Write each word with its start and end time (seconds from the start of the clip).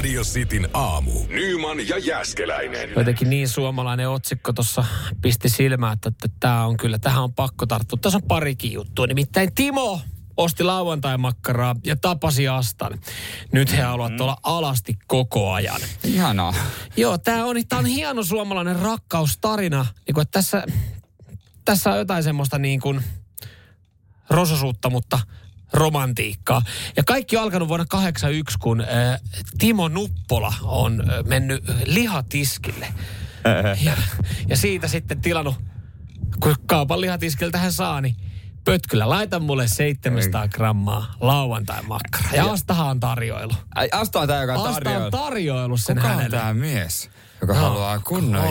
Radio 0.00 0.22
Cityn 0.22 0.68
aamu. 0.74 1.12
Nyman 1.28 1.88
ja 1.88 1.98
Jäskeläinen. 1.98 2.90
Jotenkin 2.96 3.30
niin 3.30 3.48
suomalainen 3.48 4.10
otsikko 4.10 4.52
tuossa 4.52 4.84
pisti 5.22 5.48
silmään, 5.48 5.92
että, 5.92 6.08
että 6.08 6.28
tämä 6.40 6.66
on 6.66 6.76
kyllä, 6.76 6.98
tähän 6.98 7.22
on 7.22 7.34
pakko 7.34 7.66
tarttua. 7.66 7.98
Tässä 8.02 8.16
on 8.16 8.22
parikin 8.22 8.72
juttua. 8.72 9.06
Nimittäin 9.06 9.54
Timo 9.54 10.00
osti 10.36 10.64
lauantai-makkaraa 10.64 11.76
ja 11.84 11.96
tapasi 11.96 12.48
Astan. 12.48 12.98
Nyt 13.52 13.72
he 13.72 13.82
haluavat 13.82 14.20
olla 14.20 14.36
alasti 14.42 14.98
koko 15.06 15.52
ajan. 15.52 15.80
Ihanaa. 16.04 16.54
Joo, 16.96 17.18
tämä 17.18 17.44
on, 17.44 17.56
tää 17.68 17.78
on 17.78 17.86
hieno 17.86 18.22
suomalainen 18.22 18.76
rakkaustarina. 18.76 19.86
Niin 20.06 20.14
kuin, 20.14 20.22
että 20.22 20.38
tässä, 20.38 20.64
tässä 21.64 21.90
on 21.90 21.98
jotain 21.98 22.22
semmoista 22.22 22.58
niin 22.58 22.80
kuin 22.80 23.00
rososuutta, 24.30 24.90
mutta 24.90 25.18
romantiikkaa. 25.72 26.62
Ja 26.96 27.02
kaikki 27.04 27.36
on 27.36 27.42
alkanut 27.42 27.68
vuonna 27.68 27.86
81, 27.88 28.58
kun 28.58 28.80
äh, 28.80 29.20
Timo 29.58 29.88
Nuppola 29.88 30.54
on 30.62 31.00
äh, 31.00 31.24
mennyt 31.24 31.64
lihatiskille. 31.86 32.86
Ja, 33.84 33.92
ja 34.48 34.56
siitä 34.56 34.88
sitten 34.88 35.20
tilannut, 35.20 35.54
kun 36.42 36.54
kaupan 36.66 37.00
lihatiskiltä 37.00 37.58
hän 37.58 37.72
saa, 37.72 38.00
niin 38.00 38.16
Pötkylä, 38.64 39.08
laita 39.08 39.40
mulle 39.40 39.68
700 39.68 40.48
grammaa 40.48 41.14
lauantai-makkaraa. 41.20 42.30
Ja 42.34 42.52
Astahan 42.52 42.86
on 42.86 43.00
tarjoilu. 43.00 43.52
Ai, 43.74 43.88
Asta 43.92 44.20
on 44.20 44.28
tämä, 44.28 44.40
joka 44.40 44.54
on 44.54 44.68
Asta 44.68 44.80
tarjoilu. 44.80 45.04
on 45.04 45.10
tarjoilu 45.10 45.76
sen 45.76 45.96
Kuka 45.96 46.08
on 46.08 46.14
hänelle. 46.14 46.36
tämä 46.38 46.54
mies, 46.54 47.10
joka 47.40 47.54
No, 47.54 47.60
haluaa 47.60 47.98
kunnon? 47.98 48.44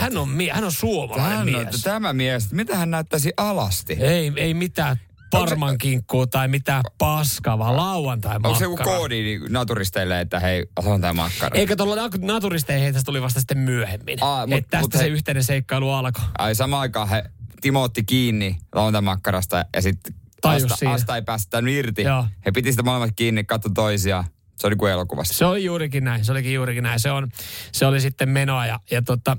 Hän 0.00 0.16
on, 0.16 0.28
mie- 0.28 0.52
hän 0.52 0.64
on 0.64 0.72
suomalainen 0.72 1.30
Hän 1.38 1.40
on, 1.40 1.64
mies. 1.66 1.80
tämä 1.82 2.12
mies, 2.12 2.52
mitä 2.52 2.76
hän 2.76 2.90
näyttäisi 2.90 3.32
alasti? 3.36 3.92
Ei, 3.92 4.32
ei 4.36 4.54
mitään 4.54 5.00
parmankinkkuu 5.40 6.26
tai 6.26 6.48
mitään 6.48 6.82
paskaa, 6.98 7.58
vaan 7.58 7.76
lauantai 7.76 8.36
Onko 8.36 8.54
se 8.54 8.64
joku 8.64 8.76
koodi 8.76 9.40
naturisteille, 9.48 10.20
että 10.20 10.40
hei, 10.40 10.66
on 10.76 11.00
tämä 11.00 11.12
makkara? 11.12 11.58
Eikä 11.58 11.76
tuolla 11.76 11.96
nat- 11.96 12.24
naturisteihin 12.24 12.92
tästä 12.94 13.06
tuli 13.06 13.22
vasta 13.22 13.40
sitten 13.40 13.58
myöhemmin. 13.58 14.18
Aa, 14.20 14.46
mut- 14.46 14.58
että 14.58 14.70
tästä 14.70 14.84
mut 14.84 14.92
se 14.92 14.98
he- 14.98 15.06
yhteinen 15.06 15.44
seikkailu 15.44 15.90
alkoi. 15.90 16.24
Ai 16.38 16.54
samaan 16.54 16.80
aikaan 16.80 17.08
he, 17.08 17.24
Timo 17.60 17.82
otti 17.82 18.04
kiinni 18.04 18.58
lauantai-makkarasta 18.74 19.64
ja 19.76 19.82
sitten 19.82 20.14
Asta. 20.44 20.90
Asta 20.90 21.16
ei 21.16 21.22
päästänyt 21.22 21.74
irti. 21.74 22.02
Joo. 22.02 22.26
He 22.46 22.52
piti 22.52 22.70
sitä 22.72 22.82
molemmat 22.82 23.10
kiinni, 23.16 23.44
katso 23.44 23.68
toisiaan. 23.74 24.24
Se 24.58 24.66
oli 24.66 24.76
kuin 24.76 24.92
elokuvassa. 24.92 25.34
Se 25.34 25.44
oli 25.44 25.64
juurikin 25.64 26.04
näin, 26.04 26.24
se 26.24 26.32
olikin 26.32 26.54
juurikin 26.54 26.82
näin. 26.82 27.00
Se, 27.00 27.10
on, 27.10 27.28
se 27.72 27.86
oli 27.86 28.00
sitten 28.00 28.28
menoa 28.28 28.66
ja, 28.66 28.80
ja 28.90 29.02
tota, 29.02 29.36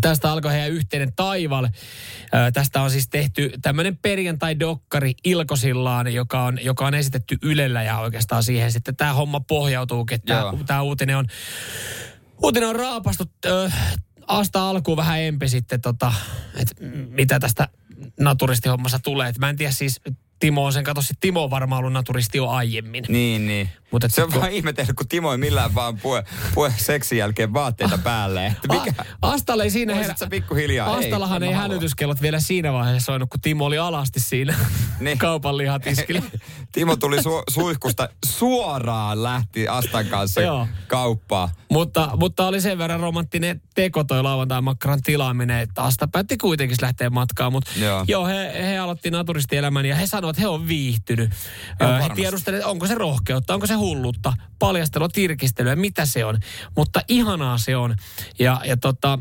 tästä 0.00 0.32
alkoi 0.32 0.52
heidän 0.52 0.70
yhteinen 0.70 1.12
taival. 1.16 1.64
Ö, 1.64 1.68
tästä 2.52 2.80
on 2.80 2.90
siis 2.90 3.08
tehty 3.08 3.52
tämmöinen 3.62 3.96
perjantai-dokkari 3.96 5.14
Ilkosillaan, 5.24 6.14
joka 6.14 6.44
on, 6.44 6.58
joka 6.62 6.86
on 6.86 6.94
esitetty 6.94 7.38
Ylellä 7.42 7.82
ja 7.82 7.98
oikeastaan 7.98 8.42
siihen 8.42 8.72
sitten 8.72 8.96
tämä 8.96 9.12
homma 9.12 9.40
pohjautuu, 9.40 10.06
että 10.10 10.42
tämä 10.66 10.82
uutinen 10.82 11.16
on, 11.16 11.26
uutinen 12.42 12.68
on 12.68 12.76
raapastu 12.76 13.24
ö, 13.46 13.70
Asta 14.26 14.70
alkuun 14.70 14.96
vähän 14.96 15.20
empi 15.20 15.48
sitten, 15.48 15.80
tota, 15.80 16.12
että 16.56 16.74
mitä 17.08 17.40
tästä 17.40 17.68
naturistihommassa 18.20 18.98
tulee. 18.98 19.28
Et 19.28 19.38
mä 19.38 19.50
en 19.50 19.56
tiedä 19.56 19.72
siis, 19.72 20.00
Timo 20.38 20.64
on 20.64 20.72
sen, 20.72 20.84
kato, 20.84 21.02
sit 21.02 21.16
Timo 21.20 21.44
on 21.44 21.50
varmaan 21.50 21.78
ollut 21.78 21.92
naturisti 21.92 22.38
jo 22.38 22.48
aiemmin. 22.48 23.04
Niin, 23.08 23.46
niin. 23.46 23.68
Mut 23.90 24.04
et 24.04 24.14
se 24.14 24.22
on 24.22 24.32
kun- 24.32 24.40
vaan 24.40 24.52
ihmetellyt, 24.52 24.96
kun 24.96 25.08
Timo 25.08 25.32
ei 25.32 25.38
millään 25.38 25.74
vaan 25.74 25.98
pue, 25.98 26.24
pue 26.54 26.72
seksin 26.76 27.18
jälkeen 27.18 27.52
vaatteita 27.54 27.98
päälle. 27.98 28.46
Että 28.46 28.68
mikä, 28.68 28.92
A- 29.22 29.30
Astalle 29.30 29.62
ei 29.64 29.70
siinä 29.70 29.94
Voisit 29.94 30.18
sä 30.18 30.26
pikkuhiljaa? 30.26 30.88
Ei, 30.98 31.04
Astallahan 31.04 31.42
ei, 31.42 31.50
mä 31.50 31.56
hälytyskellot 31.56 32.22
vielä 32.22 32.40
siinä 32.40 32.72
vaiheessa 32.72 33.06
soinut, 33.06 33.30
kun 33.30 33.40
Timo 33.40 33.64
oli 33.64 33.78
alasti 33.78 34.20
siinä 34.20 34.54
Niin. 35.00 35.18
kaupan 35.28 35.56
lihatiskillä. 35.56 36.22
Timo 36.74 36.96
tuli 36.96 37.16
su- 37.16 37.42
suihkusta 37.50 38.08
suoraan 38.26 39.22
lähti 39.22 39.68
Astan 39.68 40.06
kanssa 40.06 40.40
Joo. 40.40 40.68
kauppaan. 40.86 41.48
mutta, 41.70 42.10
mutta 42.16 42.46
oli 42.46 42.60
sen 42.60 42.78
verran 42.78 43.00
romanttinen 43.00 43.60
teko 43.74 44.04
toi 44.04 44.22
lauantai-makkaran 44.22 45.02
tilaaminen, 45.02 45.60
että 45.60 45.82
Asta 45.82 46.08
päätti 46.08 46.36
kuitenkin 46.36 46.76
lähteä 46.82 47.10
matkaan. 47.10 47.52
Mutta 47.52 47.70
Joo. 47.76 48.04
joo, 48.08 48.26
he, 48.26 48.52
he 48.70 48.78
aloitti 48.78 49.10
naturistielämän 49.10 49.86
ja 49.86 49.96
he 49.96 50.06
sanoivat, 50.06 50.36
että 50.36 50.40
he 50.40 50.48
on 50.48 50.68
viihtynyt. 50.68 51.30
Ö, 51.82 52.02
he 52.02 52.08
tiedustelivat, 52.14 52.64
onko 52.66 52.86
se 52.86 52.94
rohkeutta, 52.94 53.54
onko 53.54 53.66
se 53.66 53.74
hullutta, 53.74 54.32
paljastelua, 54.58 55.08
tirkistelyä, 55.08 55.76
mitä 55.76 56.06
se 56.06 56.24
on. 56.24 56.38
Mutta 56.76 57.00
ihanaa 57.08 57.58
se 57.58 57.76
on. 57.76 57.96
Ja, 58.38 58.60
ja 58.64 58.76
tota, 58.76 59.18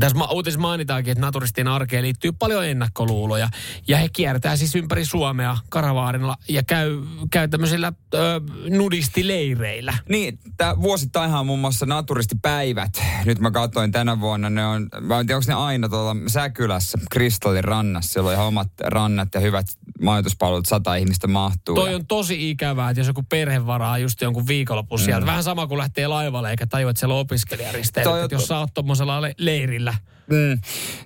tässä 0.00 0.24
uutisessa 0.32 0.60
mainitaankin, 0.60 1.12
että 1.12 1.26
naturistien 1.26 1.68
arkeen 1.68 2.04
liittyy 2.04 2.32
paljon 2.32 2.66
ennakkoluuloja. 2.66 3.48
Ja 3.88 3.96
he 3.96 4.08
kiertää 4.12 4.56
siis 4.56 4.74
ympäri 4.74 5.04
Suomea 5.04 5.56
karavaarilla 5.68 6.36
ja 6.48 6.62
käy, 6.62 7.02
käy 7.30 7.48
tämmöisillä 7.48 7.92
ö, 8.14 8.40
nudistileireillä. 8.70 9.94
Niin, 10.08 10.38
tää 10.56 10.80
vuosittainhan 10.80 11.40
on 11.40 11.46
muun 11.46 11.58
muassa 11.58 11.86
naturistipäivät. 11.86 13.02
Nyt 13.24 13.38
mä 13.38 13.50
katsoin 13.50 13.92
tänä 13.92 14.20
vuonna, 14.20 14.50
ne 14.50 14.66
on, 14.66 14.88
mä 15.00 15.20
en 15.20 15.26
tiedä, 15.26 15.36
onko 15.36 15.44
ne 15.48 15.54
aina 15.54 15.88
tuolla 15.88 16.16
Säkylässä, 16.26 16.98
Kristallin 17.10 17.64
rannassa. 17.64 18.12
Siellä 18.12 18.28
on 18.28 18.34
ihan 18.34 18.46
omat 18.46 18.68
rannat 18.80 19.28
ja 19.34 19.40
hyvät 19.40 19.66
majoituspalvelut, 20.04 20.66
sata 20.66 20.94
ihmistä 20.94 21.26
mahtuu. 21.26 21.74
Toi 21.74 21.90
Ja- 21.90 21.96
on 21.96 22.06
tosi 22.06 22.50
ikävää, 22.50 22.90
että 22.90 23.00
jos 23.00 23.06
joku 23.06 23.22
perhe 23.28 23.66
varaa 23.66 23.98
just 23.98 24.20
jonkun 24.20 24.46
viikonlopun 24.46 25.00
mm. 25.00 25.04
sieltä. 25.04 25.26
Vähän 25.26 25.44
sama 25.44 25.66
kuin 25.66 25.78
lähtee 25.78 26.06
laivalle 26.06 26.50
eikä 26.50 26.66
tajua, 26.66 26.90
että 26.90 27.00
siellä 27.00 27.14
on 27.14 27.20
opiskelijaristeillä. 27.20 28.10
Toi 28.10 28.18
on 28.18 28.24
Että 28.24 28.34
jos 28.34 28.46
sä 28.46 28.58
oot 28.58 28.74
tommosella 28.74 29.22
le- 29.22 29.34
leirillä. 29.38 29.94
Mm, 30.30 30.58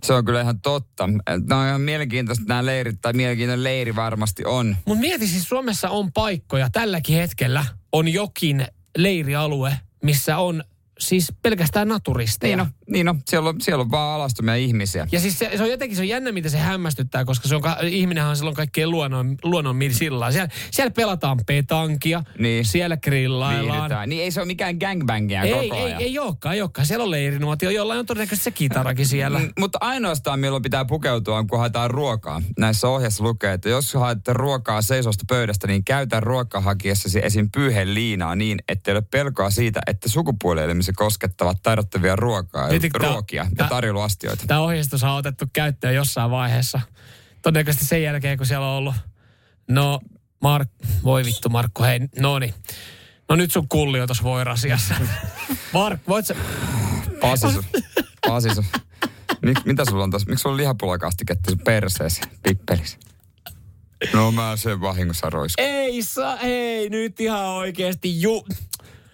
se 0.03 0.14
on 0.14 0.25
kyllä 0.25 0.41
ihan 0.41 0.60
totta. 0.60 1.09
Nämä 1.48 1.60
on 1.60 1.69
ihan 1.69 1.81
mielenkiintoista 1.81 2.44
nämä 2.48 2.66
leirit, 2.66 3.00
tai 3.00 3.12
mielenkiintoinen 3.12 3.64
leiri 3.64 3.97
varmasti 3.97 4.44
on. 4.44 4.76
Mutta 4.84 5.00
mieti 5.00 5.26
siis 5.26 5.44
Suomessa 5.44 5.91
on 5.91 6.12
paikkoja, 6.12 6.70
tälläkin 6.70 7.16
hetkellä 7.16 7.65
on 7.92 8.09
jokin 8.09 8.66
leirialue, 8.97 9.78
missä 10.03 10.38
on 10.38 10.65
siis 10.98 11.32
pelkästään 11.42 11.88
naturisteja. 11.88 12.56
Niin 12.56 12.60
on, 12.60 12.72
niin 12.91 13.09
on. 13.09 13.20
Siellä, 13.26 13.48
on 13.48 13.60
siellä 13.60 13.82
on 13.82 13.91
vaan 13.91 14.14
alastomia 14.16 14.54
ihmisiä. 14.54 15.06
Ja 15.12 15.20
siis 15.20 15.38
se, 15.38 15.50
se 15.56 15.62
on 15.62 15.70
jotenkin 15.70 15.97
se 15.97 16.03
on 16.03 16.09
jännä, 16.09 16.32
miten 16.32 16.50
se 16.50 16.59
hämmästyttää, 16.59 17.25
koska 17.25 17.48
se 17.48 17.56
on, 17.56 17.62
ihminenhän 17.91 18.31
on 18.31 18.36
silloin 18.36 18.56
kaikkein 18.56 18.91
luonnon, 18.91 19.36
luonnon 19.44 19.76
sillä 19.91 20.32
siellä, 20.32 20.48
siellä 20.70 20.91
pelataan 20.91 21.38
petankia, 21.47 22.22
Niin. 22.38 22.64
siellä 22.64 22.97
grillaillaan. 22.97 23.76
Viihdytään. 23.76 24.09
Niin 24.09 24.22
ei 24.22 24.31
se 24.31 24.41
ole 24.41 24.47
mikään 24.47 24.76
gangbangia 24.81 25.42
Ei, 25.42 25.53
koko 25.53 25.75
ei, 25.76 25.82
ajan. 25.82 26.03
ei 26.03 26.19
olekaan, 26.19 26.54
ei 26.54 26.62
olekaan. 26.62 26.86
Siellä 26.86 27.03
on 27.04 27.10
leirinuotio, 27.10 27.70
jollain 27.70 28.00
on 28.00 28.06
todennäköisesti 28.06 28.44
se 28.44 28.50
kitarakin 28.50 29.06
siellä. 29.16 29.38
Mm, 29.38 29.48
mutta 29.59 29.78
ainoastaan 29.80 30.41
milloin 30.41 30.62
pitää 30.62 30.84
pukeutua 30.84 31.38
on, 31.38 31.47
kun 31.47 31.59
haetaan 31.59 31.91
ruokaa. 31.91 32.42
Näissä 32.59 32.88
ohjeissa 32.88 33.25
lukee, 33.25 33.53
että 33.53 33.69
jos 33.69 33.94
haette 33.94 34.32
ruokaa 34.32 34.82
seisosta 34.82 35.25
pöydästä, 35.28 35.66
niin 35.66 35.84
käytä 35.84 36.20
ruokaa 36.20 36.60
hakiessasi 36.60 37.20
esim. 37.22 37.48
pyyheen 37.54 37.94
liinaa 37.94 38.34
niin, 38.36 38.59
ettei 38.69 38.92
ole 38.94 39.03
pelkoa 39.10 39.50
siitä, 39.50 39.80
että 39.86 40.09
sukupuolielimisi 40.88 40.93
koskettavat 40.93 41.62
tarjottavia 41.62 42.16
ruokaa, 42.16 42.69
tää- 42.69 43.10
ruokia 43.10 43.43
ja 43.43 43.50
tää- 43.56 43.69
tarjoiluastioita. 43.69 44.44
Tämä 44.47 44.60
ohjeistus 44.60 45.04
on 45.04 45.10
otettu 45.10 45.44
käyttöön 45.53 45.94
jossain 45.94 46.31
vaiheessa. 46.31 46.81
Todennäköisesti 47.43 47.84
sen 47.87 48.03
jälkeen, 48.03 48.37
kun 48.38 48.47
siellä 48.47 48.66
on 48.66 48.72
ollut, 48.76 48.94
no 49.69 50.00
Mark, 50.41 50.69
voi 51.04 51.25
vittu 51.25 51.48
Markku, 51.48 51.82
hei, 51.82 52.00
no 52.19 52.38
niin. 52.38 52.54
No 53.28 53.37
nyt 53.37 53.53
sun 53.53 53.69
kulli 53.69 54.00
on 54.00 54.09
tuossa 54.09 54.25
voirasiassa. 54.25 54.94
Mark, 55.72 56.00
voit 56.09 56.27
sä... 56.27 56.34
Pasisu. 57.21 57.65
Pasisu. 58.27 58.65
Mik, 59.43 59.65
mitä 59.65 59.84
sulla 59.84 60.04
on 60.04 60.10
tässä? 60.10 60.28
Miksi 60.28 60.42
sulla 60.42 60.53
on 60.54 60.57
lihapulakastiketta 60.57 61.51
sun 61.51 61.60
perseesi, 61.65 62.21
pippelis? 62.42 62.98
No 64.13 64.33
mä 64.33 64.57
sen 64.57 64.80
vahingossa 64.80 65.30
roiskun. 65.30 65.65
Ei 65.65 66.03
saa, 66.03 66.39
ei 66.41 66.89
nyt 66.91 67.21
ihan 67.21 67.45
oikeesti. 67.47 68.22
Ju, 68.22 68.47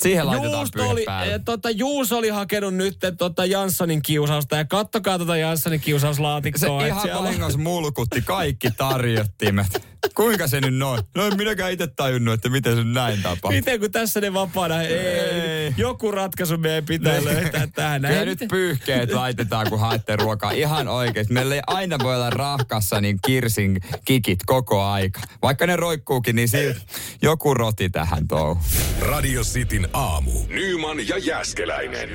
Siihen 0.03 0.27
laitetaan 0.27 0.69
pyyhe 0.75 0.89
oli, 0.89 1.05
päälle. 1.05 1.35
eh, 1.35 1.41
tota, 1.45 1.71
Juus 1.71 2.13
oli 2.13 2.29
hakenut 2.29 2.75
nyt 2.75 2.99
tota 3.19 3.47
Janssonin 3.47 4.03
kiusausta 4.03 4.57
ja 4.57 4.65
kattokaa 4.65 5.19
tota 5.19 5.37
Janssonin 5.37 5.79
Se 5.81 5.85
kiusauslaatikkoa. 5.85 6.87
et 6.87 7.05
ihan 7.05 7.23
vahingossa 7.25 7.59
mulkutti 7.59 8.23
kaikki 8.23 8.71
tarjottimet. 8.71 9.67
Kuinka 10.15 10.47
se 10.47 10.61
nyt 10.61 10.75
noin? 10.75 11.03
No 11.15 11.27
en 11.27 11.37
minäkään 11.37 11.73
itse 11.73 11.87
tajunnut, 11.87 12.35
että 12.35 12.49
miten 12.49 12.77
se 12.77 12.85
näin 12.85 13.23
tapahtuu. 13.23 13.51
Miten 13.51 13.81
kun 13.81 13.91
tässä 13.93 14.21
ne 14.21 14.33
vapaana, 14.33 14.83
ei, 14.83 14.95
Ei. 14.97 15.75
joku 15.77 16.11
ratkaisu 16.11 16.59
meidän 16.59 16.85
pitää 16.85 17.25
löytää 17.25 17.67
tähän. 17.75 18.03
Kyllä 18.03 18.25
nyt 18.25 18.39
pyyhkeet 18.51 19.13
laitetaan, 19.13 19.71
kun 19.71 19.81
haette 19.81 20.17
ruokaa. 20.17 20.51
Ihan 20.51 20.89
oikeesti. 20.89 21.33
Meillä 21.35 21.55
ei 21.55 21.61
aina 21.67 21.99
voi 22.03 22.15
olla 22.15 22.31
rahkassa 22.31 23.01
niin 23.01 23.19
kirsin 23.27 23.81
kikit 24.05 24.39
koko 24.47 24.83
aika. 24.83 25.21
Vaikka 25.43 25.67
ne 25.67 25.77
roikkuukin, 25.77 26.37
niin 26.37 26.49
silti 26.49 26.81
joku 27.23 27.55
roti 27.55 27.91
tähän 27.91 28.29
touhu. 28.29 28.61
Radio 29.01 29.43
Cityn 29.43 29.89
aamu. 29.93 30.31
Nyman 30.49 31.09
ja 31.09 31.19
Jäskeläinen. 31.19 32.09